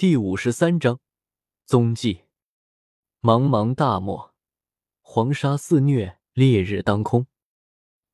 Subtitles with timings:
[0.00, 0.98] 第五十三章
[1.66, 2.22] 踪迹。
[3.20, 4.34] 茫茫大漠，
[5.02, 7.26] 黄沙肆虐，烈日当空。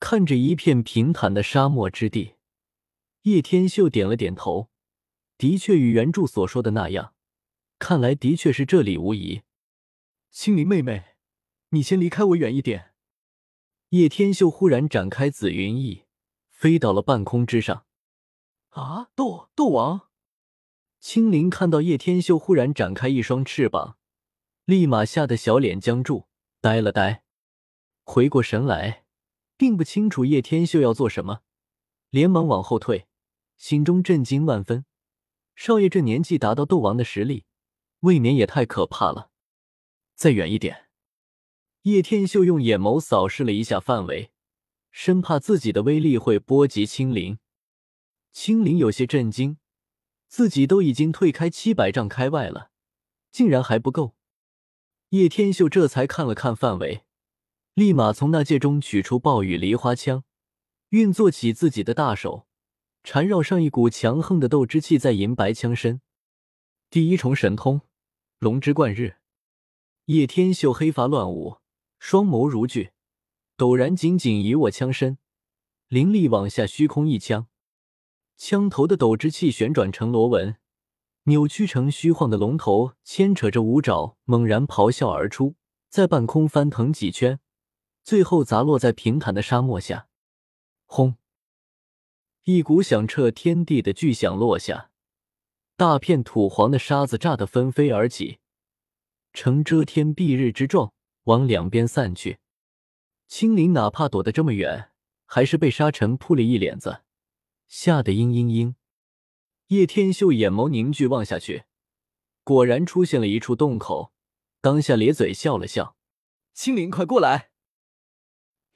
[0.00, 2.34] 看着一片平坦的沙漠之地，
[3.22, 4.70] 叶天秀点了点头。
[5.36, 7.14] 的确，与原著所说的那样，
[7.78, 9.42] 看来的确是这里无疑。
[10.32, 11.14] 青灵妹妹，
[11.68, 12.92] 你先离开我远一点。
[13.90, 16.06] 叶天秀忽然展开紫云翼，
[16.50, 17.86] 飞到了半空之上。
[18.70, 20.07] 啊，斗斗王！
[21.00, 23.96] 青灵看到叶天秀忽然展开一双翅膀，
[24.64, 26.26] 立马吓得小脸僵住，
[26.60, 27.22] 呆了呆。
[28.02, 29.04] 回过神来，
[29.56, 31.42] 并不清楚叶天秀要做什么，
[32.10, 33.06] 连忙往后退，
[33.56, 34.84] 心中震惊万分。
[35.54, 37.44] 少爷这年纪达到斗王的实力，
[38.00, 39.30] 未免也太可怕了。
[40.14, 40.88] 再远一点。
[41.82, 44.32] 叶天秀用眼眸扫视了一下范围，
[44.90, 47.38] 生怕自己的威力会波及青灵。
[48.32, 49.58] 青灵有些震惊。
[50.28, 52.70] 自己都已经退开七百丈开外了，
[53.32, 54.14] 竟然还不够。
[55.10, 57.04] 叶天秀这才看了看范围，
[57.72, 60.24] 立马从那戒中取出暴雨梨花枪，
[60.90, 62.46] 运作起自己的大手，
[63.02, 66.02] 缠绕上一股强横的斗之气在银白枪身。
[66.90, 67.80] 第一重神通，
[68.38, 69.16] 龙之贯日。
[70.04, 71.58] 叶天秀黑发乱舞，
[71.98, 72.92] 双眸如炬，
[73.56, 75.18] 陡然紧紧一握枪身，
[75.88, 77.46] 灵力往下虚空一枪。
[78.38, 80.56] 枪头的斗之气旋转成螺纹，
[81.24, 85.56] 扭曲成虚晃的龙头，牵扯着五爪，猛然咆哮而出，
[85.88, 87.40] 在半空翻腾几圈，
[88.04, 90.06] 最后砸落在平坦的沙漠下。
[90.86, 91.16] 轰！
[92.44, 94.90] 一股响彻天地的巨响落下，
[95.76, 98.38] 大片土黄的沙子炸得纷飞而起，
[99.32, 100.92] 呈遮天蔽日之状，
[101.24, 102.38] 往两边散去。
[103.26, 104.92] 青灵哪怕躲得这么远，
[105.26, 107.02] 还是被沙尘扑了一脸子。
[107.68, 108.74] 吓得嘤嘤嘤，
[109.68, 111.64] 叶天秀眼眸凝聚望下去，
[112.42, 114.12] 果然出现了一处洞口，
[114.60, 115.96] 当下咧嘴笑了笑
[116.52, 117.50] ：“青灵，快过来！”“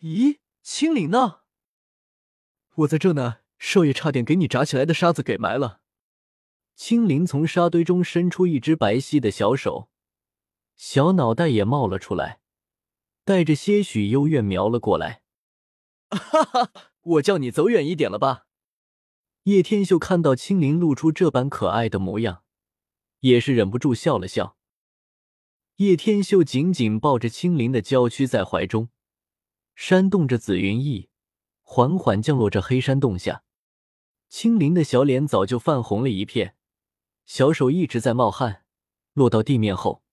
[0.00, 1.40] 咦，青灵呢
[2.76, 5.82] ？”“我在这呢。”少爷差点给你炸起来的沙子给埋了。
[6.74, 9.88] 青灵从沙堆中伸出一只白皙的小手，
[10.74, 12.40] 小脑袋也冒了出来，
[13.24, 15.22] 带着些许幽怨瞄了过来。
[16.10, 16.72] “哈哈，
[17.02, 18.46] 我叫你走远一点了吧？”
[19.44, 22.44] 叶天秀看到青灵露出这般可爱的模样，
[23.20, 24.56] 也是忍不住笑了笑。
[25.76, 28.90] 叶天秀紧紧抱着青灵的娇躯在怀中，
[29.74, 31.08] 扇动着紫云翼，
[31.62, 33.42] 缓缓降落这黑山洞下。
[34.28, 36.54] 青灵的小脸早就泛红了一片，
[37.26, 38.62] 小手一直在冒汗。
[39.14, 40.04] 落到地面后，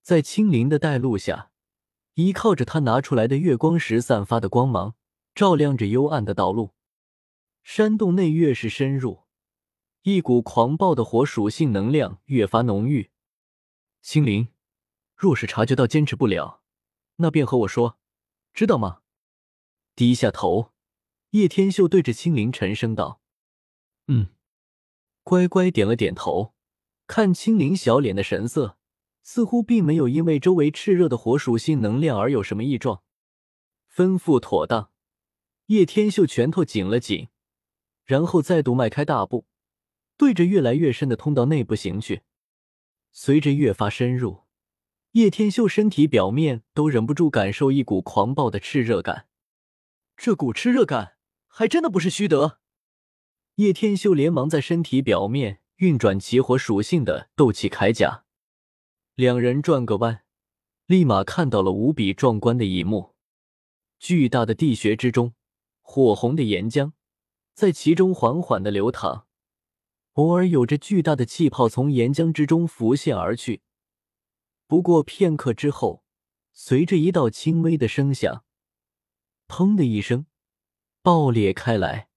[0.00, 1.50] 在青灵的带路下，
[2.14, 4.94] 依靠着他拿出来的月光石散发的光芒，
[5.34, 6.70] 照亮着幽暗的道路。
[7.64, 9.24] 山洞内越是深入，
[10.02, 13.10] 一股狂暴的火属性能量越发浓郁。
[14.02, 14.48] 青灵，
[15.16, 16.62] 若是察觉到坚持不了，
[17.16, 17.98] 那便和我说，
[18.52, 19.00] 知道吗？
[19.96, 20.72] 低下头，
[21.30, 23.22] 叶天秀对着青灵沉声道
[24.08, 24.28] ：“嗯。”
[25.24, 26.54] 乖乖点了点头。
[27.06, 28.76] 看青灵小脸的神色，
[29.22, 33.02] 似乎并没有因为周围炽热的火属性能量而有什么异状。
[33.90, 34.90] 吩咐妥当，
[35.66, 37.28] 叶天秀拳头紧了紧。
[38.04, 39.46] 然后再度迈开大步，
[40.16, 42.22] 对着越来越深的通道内部行去。
[43.12, 44.42] 随着越发深入，
[45.12, 49.28] 叶天秀身体表面都忍不住感受一股狂暴的炽热感。
[50.16, 51.16] 这股炽热感
[51.46, 52.60] 还真的不是虚的。
[53.56, 58.24] 叶天秀连忙在身体表面运转起火属性的斗气铠甲。
[59.14, 60.24] 两人转个弯，
[60.86, 63.14] 立马看到了无比壮观的一幕：
[64.00, 65.34] 巨大的地穴之中，
[65.80, 66.92] 火红的岩浆。
[67.54, 69.26] 在其中缓缓的流淌，
[70.14, 73.62] 偶尔有着巨大的气泡从岩浆之中浮现而去。
[74.66, 76.02] 不过片刻之后，
[76.52, 78.44] 随着一道轻微的声响，
[79.46, 80.26] 砰的一声，
[81.00, 82.08] 爆裂开来，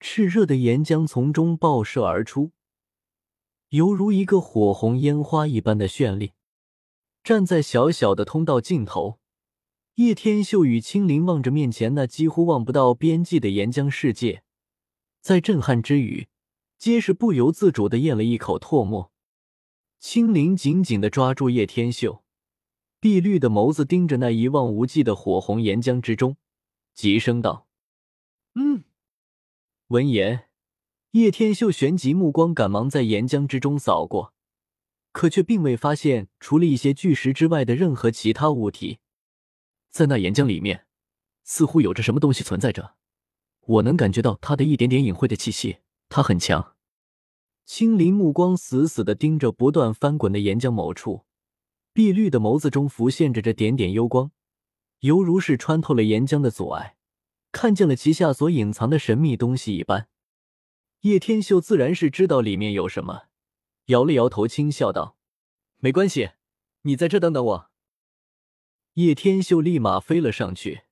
[0.00, 2.50] 炽热的岩浆从中爆射而出，
[3.68, 6.32] 犹如一个火红烟花一般的绚丽。
[7.22, 9.20] 站在小小的通道尽头，
[9.94, 14.42] 叶天秀与青灵望着面前那几乎望不到边际的岩浆世界。
[15.26, 16.28] 在震撼之余，
[16.78, 19.10] 皆是不由自主的咽了一口唾沫。
[19.98, 22.22] 青灵紧紧的抓住叶天秀，
[23.00, 26.36] 碧绿的眸子盯着那一望无际的火红岩浆之中，
[26.94, 27.66] 急声道
[28.54, 28.84] ：“嗯。”
[29.90, 30.48] 闻言，
[31.10, 34.32] 叶天秀旋即目光赶忙在岩浆之中扫过，
[35.10, 39.00] 可却并未发现除了一些巨石之外的任何其他物体。
[39.90, 40.86] 在那岩浆里面，
[41.42, 42.94] 似乎有着什么东西存在着。
[43.66, 45.78] 我能感觉到他的一点点隐晦的气息，
[46.08, 46.74] 他很强。
[47.64, 51.24] 青林目光死死的盯着不断翻滚的岩浆某处，
[51.92, 54.30] 碧绿的眸子中浮现着这点点幽光，
[55.00, 56.96] 犹如是穿透了岩浆的阻碍，
[57.50, 60.08] 看见了其下所隐藏的神秘东西一般。
[61.00, 63.24] 叶天秀自然是知道里面有什么，
[63.86, 65.16] 摇了摇头，轻笑道
[65.78, 66.30] ：“没关系，
[66.82, 67.70] 你在这等等我。”
[68.94, 70.82] 叶天秀立马飞了上去，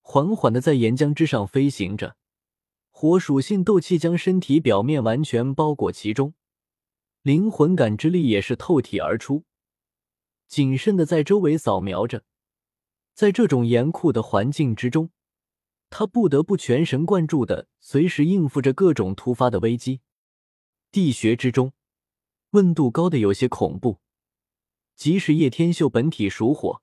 [0.00, 2.16] 缓缓的在岩浆之上飞行着。
[2.90, 6.34] 火属性斗气将身体表面完全包裹其中，
[7.22, 9.44] 灵魂感知力也是透体而出，
[10.46, 12.24] 谨慎的在周围扫描着。
[13.14, 15.10] 在这种严酷的环境之中，
[15.88, 20.00] 他不得不全神贯注的随时应付着各种突发的危机。
[20.90, 21.72] 地穴之中，
[22.50, 23.98] 温度高的有些恐怖，
[24.94, 26.82] 即使叶天秀本体属火，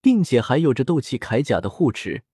[0.00, 2.24] 并且还有着斗气铠甲的护持。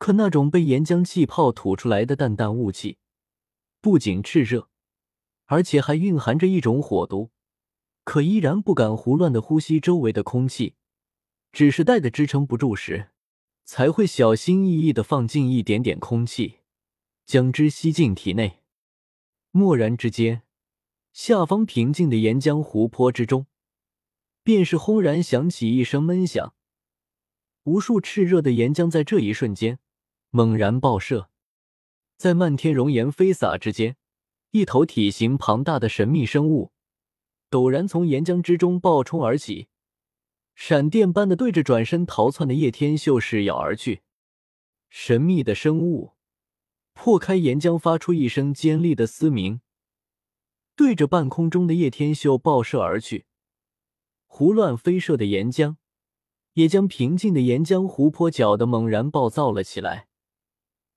[0.00, 2.96] 可那种被岩浆气泡吐出来的淡淡雾气，
[3.82, 4.70] 不仅炽热，
[5.44, 7.30] 而且还蕴含着一种火毒，
[8.02, 10.74] 可依然不敢胡乱的呼吸周围的空气，
[11.52, 13.10] 只是待的支撑不住时，
[13.66, 16.60] 才会小心翼翼的放进一点点空气，
[17.26, 18.60] 将之吸进体内。
[19.52, 20.44] 蓦然之间，
[21.12, 23.44] 下方平静的岩浆湖泊之中，
[24.42, 26.54] 便是轰然响起一声闷响，
[27.64, 29.78] 无数炽热的岩浆在这一瞬间。
[30.32, 31.28] 猛然爆射，
[32.16, 33.96] 在漫天熔岩飞洒之间，
[34.52, 36.70] 一头体型庞大的神秘生物
[37.50, 39.66] 陡然从岩浆之中暴冲而起，
[40.54, 44.02] 闪电般的对着转身逃窜的叶天秀噬咬而去。
[44.88, 46.12] 神秘的生物
[46.92, 49.60] 破开岩浆，发出一声尖利的嘶鸣，
[50.76, 53.26] 对着半空中的叶天秀爆射而去。
[54.26, 55.74] 胡乱飞射的岩浆
[56.52, 60.06] 也将平静的岩浆湖泊搅得猛然暴躁了起来。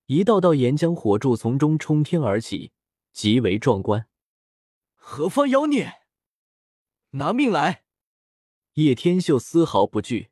[0.06, 2.72] 一道道岩浆火柱从中冲天而起，
[3.12, 4.06] 极为壮观。
[4.94, 6.02] 何方妖孽，
[7.10, 7.84] 拿命来！
[8.74, 10.30] 叶天秀丝毫不惧，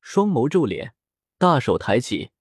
[0.00, 0.94] 双眸皱脸，
[1.38, 2.32] 大手抬起，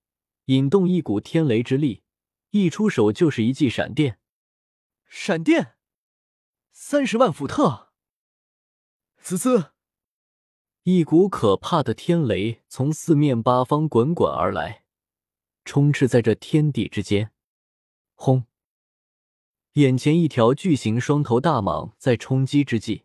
[0.45, 2.03] 引动一股天雷之力，
[2.49, 4.19] 一出手就是一记闪电。
[5.07, 5.77] 闪电，
[6.73, 7.93] 三十万伏特！
[9.23, 9.71] 呲呲，
[10.83, 14.83] 一股可怕的天雷从四面八方滚滚而来。
[15.67, 17.31] 充斥在这天地之间，
[18.15, 18.45] 轰！
[19.73, 23.03] 眼前一条巨型双头大蟒在冲击之际，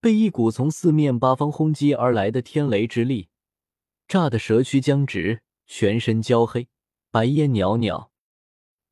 [0.00, 3.30] 被一股从四面八方轰击而来的天雷之力
[4.06, 6.68] 炸得蛇躯僵直，全身焦黑，
[7.10, 8.12] 白烟袅袅。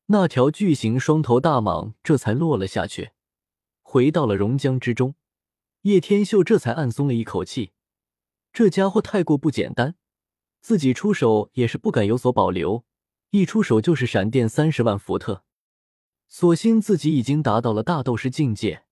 [0.07, 3.11] 那条巨型双头大蟒这才落了下去，
[3.83, 5.15] 回到了熔浆之中。
[5.83, 7.71] 叶天秀这才暗松了一口气，
[8.51, 9.95] 这家伙太过不简单。
[10.65, 12.85] 自己出手也是不敢有所保留，
[13.29, 15.43] 一出手就是闪电三十万伏特。
[16.27, 18.83] 所幸自己已经达到了大斗师境界，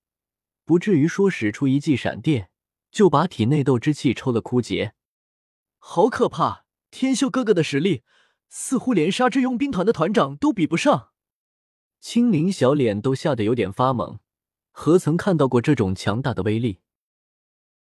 [0.64, 2.52] 不至于说使出一记闪电
[2.92, 4.94] 就把体内斗之气抽了枯竭。
[5.80, 6.68] 好可怕！
[6.92, 8.04] 天秀哥哥的实力
[8.50, 11.10] 似乎连沙之佣兵团的团长都比不上。
[12.00, 14.20] 青灵小脸都吓得有点发懵，
[14.70, 16.82] 何曾看到过这种强大的威力？